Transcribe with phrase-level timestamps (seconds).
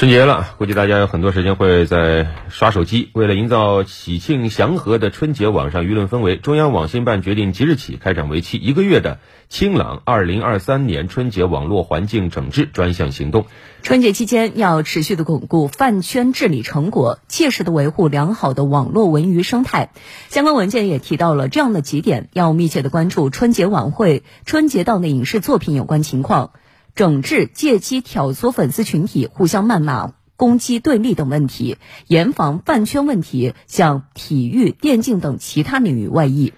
[0.00, 3.10] 春节了，估计大家有很多时间会在刷手机。
[3.12, 9.18] 为了营造喜庆祥和的春节网上舆论氛围，中央网信办决定即日起开展为期一个月的
[9.50, 13.44] “清朗二零二三年春节网络环境整治”专项行动。
[13.82, 19.90] 春节期间要持续的巩固饭圈治理成果，切实的维护良好的网络文娱生态。
[20.30, 26.52] 相关文件也提到了这样的几点：要密切的关注春节晚会、春节档的影视作品有关情况。
[27.00, 36.52] 整治借机挑唆粉丝群体互相谩骂、攻击对立等问题，严防饭圈问题向体育、电竞等其他领域外溢。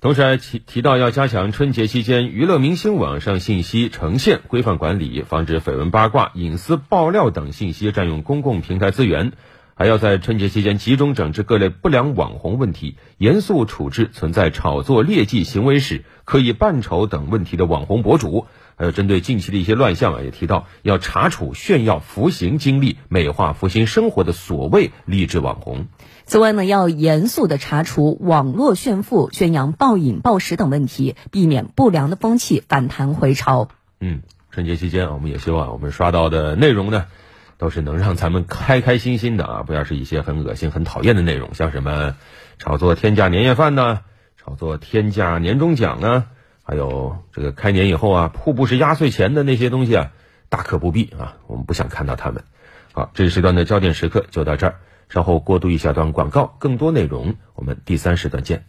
[0.00, 9.32] 同时还提提到要加强春节期间娱乐明星网上信息呈现规范管理，防止绯闻八卦、隐私爆料等信息占用公共平台资源。
[9.74, 18.46] 还要在春节期间集中整治各类不良网红问题，严肃处置存在炒作劣迹行为史、刻意扮丑等问题的网红博主。
[18.80, 25.88] 还有针对近期的一些乱象啊，也提到要查处炫耀服刑经历、美化服刑生活的所谓励志网红。
[26.24, 33.68] 此外呢，要严肃的查处网络炫富、宣扬暴饮暴食等问题，避免不良的风气反弹回潮。
[34.00, 37.04] 嗯，春节期间啊，我们也希望我们刷到的内容呢，
[37.58, 42.16] 都是能让咱们开开心心的啊，不要是一些很恶心、很讨厌的内容，像什么
[42.56, 44.00] 炒作天价年夜饭呢，
[44.38, 46.26] 炒作天价年终奖啊。
[46.70, 50.12] 还有这个开年以后啊，瀑布式压岁钱的那些东西啊，
[50.48, 52.44] 大可不必啊，我们不想看到他们。
[52.92, 54.76] 好，这一时段的焦点时刻就到这儿，
[55.08, 58.66] 稍后过渡一小段广告，更多内容我们第三时段见。